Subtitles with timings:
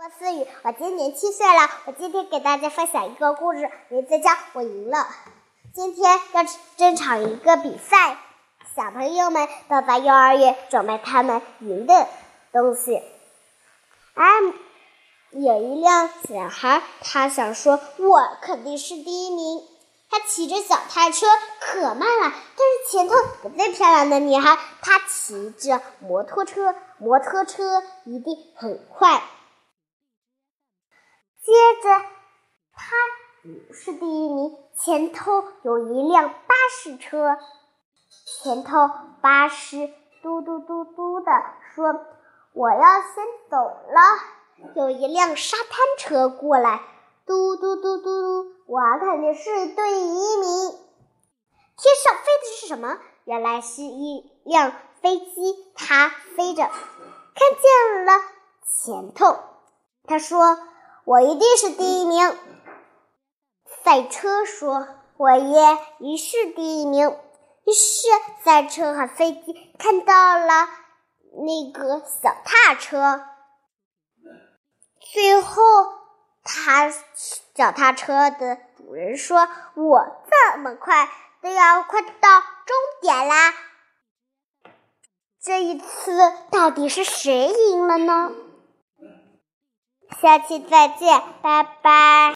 [0.00, 1.68] 郭思雨，我今年七岁了。
[1.84, 4.96] 我今天给大家分享一个故事，名字叫《我赢了》。
[5.74, 6.42] 今天要
[6.78, 8.16] 争场一个比赛，
[8.74, 12.06] 小朋友们都在幼儿园准备他们赢的
[12.50, 13.02] 东西。
[14.14, 14.26] 哎，
[15.32, 19.62] 有一辆小孩，他想说：“我肯定是第一名。”
[20.08, 21.26] 他骑着小踏车
[21.60, 23.14] 可慢了，但是前头
[23.44, 29.22] 有最漂亮的女孩，她骑着摩托车，摩托车一定很快。
[31.70, 32.04] 接着，
[32.74, 32.96] 他
[33.72, 34.56] 是第一名。
[34.76, 37.38] 前头有一辆巴士车，
[38.42, 39.88] 前头巴士
[40.20, 41.30] 嘟嘟嘟嘟的
[41.72, 42.06] 说
[42.54, 46.80] ：“我要先走了。”有一辆沙滩车过来，
[47.24, 49.82] 嘟嘟嘟嘟嘟，我肯定是第
[50.14, 50.70] 一名。
[51.76, 52.98] 天上飞的是什么？
[53.24, 56.72] 原来是一辆飞机，它飞着，看
[57.62, 58.12] 见了
[58.66, 59.38] 前头，
[60.08, 60.58] 他说。
[61.04, 62.36] 我一定是第一名。
[63.84, 67.10] 赛车说：“我也一是第一名。”
[67.66, 68.08] 于是
[68.44, 70.68] 赛车和飞机看到了
[71.46, 73.24] 那个小踏车。
[75.12, 75.62] 最后，
[76.44, 76.92] 他
[77.54, 81.08] 脚踏车的主人说：“我这么快
[81.42, 83.54] 都要快到终点啦！”
[85.42, 86.12] 这一次
[86.50, 88.30] 到底是谁赢了呢？
[90.20, 92.28] 下期再见，拜拜。